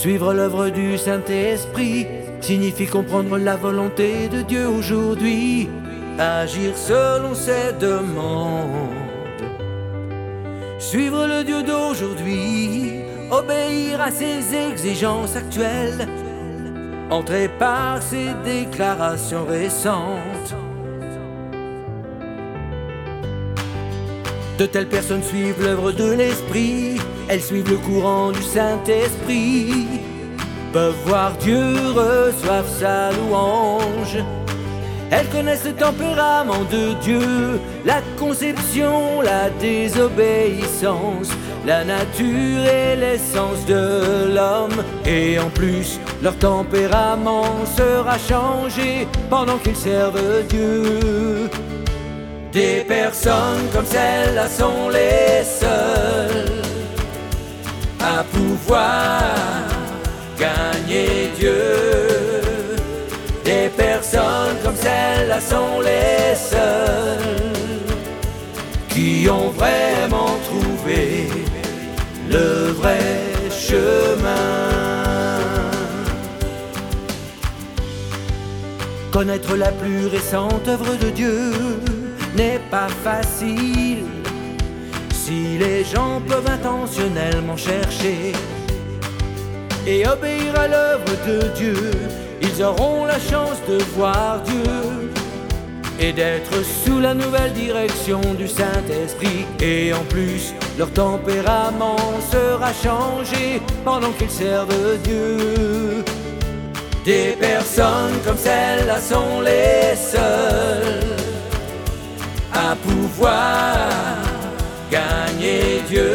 [0.00, 2.06] Suivre l'œuvre du Saint-Esprit
[2.40, 5.68] signifie comprendre la volonté de Dieu aujourd'hui,
[6.18, 8.94] agir selon ses demandes.
[10.78, 16.08] Suivre le Dieu d'aujourd'hui, obéir à ses exigences actuelles,
[17.10, 20.54] entrer par ses déclarations récentes.
[24.60, 29.86] De telles personnes suivent l'œuvre de l'Esprit, elles suivent le courant du Saint-Esprit,
[30.70, 31.64] peuvent voir Dieu,
[31.94, 34.18] reçoivent sa louange.
[35.10, 41.30] Elles connaissent le tempérament de Dieu, la conception, la désobéissance,
[41.66, 44.84] la nature et l'essence de l'homme.
[45.06, 51.48] Et en plus, leur tempérament sera changé pendant qu'ils servent Dieu.
[52.52, 56.62] Des personnes comme celles-là sont les seules
[58.00, 59.22] à pouvoir
[60.36, 61.62] gagner Dieu.
[63.44, 67.50] Des personnes comme celles-là sont les seules
[68.88, 71.28] qui ont vraiment trouvé
[72.28, 72.98] le vrai
[73.48, 74.58] chemin.
[79.12, 81.52] Connaître la plus récente œuvre de Dieu
[82.36, 84.06] n'est pas facile
[85.12, 88.32] si les gens peuvent intentionnellement chercher
[89.86, 91.90] et obéir à l'œuvre de Dieu,
[92.42, 95.10] ils auront la chance de voir Dieu
[95.98, 99.44] et d'être sous la nouvelle direction du Saint-Esprit.
[99.60, 101.96] Et en plus, leur tempérament
[102.30, 106.04] sera changé pendant qu'ils servent Dieu.
[107.04, 111.09] Des personnes comme celles-là sont les seules
[112.90, 113.76] pouvoir
[114.90, 116.12] gagner Dieu.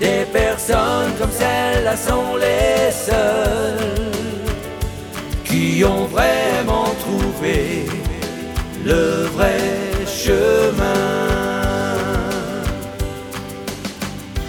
[0.00, 4.12] Des personnes comme celles-là sont les seules
[5.44, 7.86] qui ont vraiment trouvé
[8.84, 9.58] le vrai
[10.06, 11.14] chemin.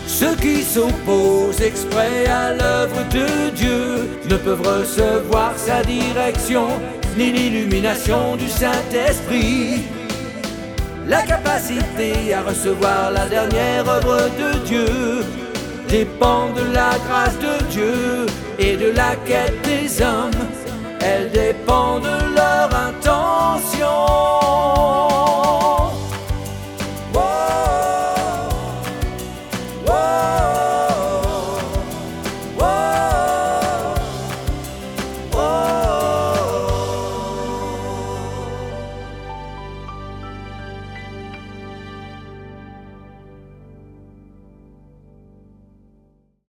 [0.07, 6.67] Ceux qui s'opposent exprès à l'œuvre de Dieu ne peuvent recevoir sa direction
[7.17, 9.83] ni l'illumination du Saint-Esprit.
[11.07, 14.85] La capacité à recevoir la dernière œuvre de Dieu
[15.87, 18.25] dépend de la grâce de Dieu
[18.57, 20.31] et de la quête des hommes.
[21.01, 22.35] Elle dépend de